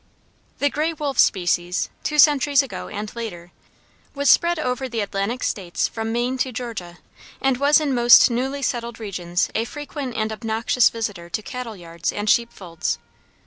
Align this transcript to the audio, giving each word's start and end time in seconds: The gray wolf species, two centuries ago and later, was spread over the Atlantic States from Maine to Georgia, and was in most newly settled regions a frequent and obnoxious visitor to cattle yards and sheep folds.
The 0.57 0.71
gray 0.71 0.93
wolf 0.93 1.19
species, 1.19 1.91
two 2.01 2.17
centuries 2.17 2.63
ago 2.63 2.87
and 2.87 3.15
later, 3.15 3.51
was 4.15 4.31
spread 4.31 4.57
over 4.57 4.89
the 4.89 4.99
Atlantic 5.01 5.43
States 5.43 5.87
from 5.87 6.11
Maine 6.11 6.39
to 6.39 6.51
Georgia, 6.51 6.97
and 7.39 7.57
was 7.57 7.79
in 7.79 7.93
most 7.93 8.31
newly 8.31 8.63
settled 8.63 8.99
regions 8.99 9.51
a 9.53 9.63
frequent 9.63 10.15
and 10.15 10.31
obnoxious 10.33 10.89
visitor 10.89 11.29
to 11.29 11.43
cattle 11.43 11.75
yards 11.75 12.11
and 12.11 12.27
sheep 12.31 12.51
folds. 12.51 12.97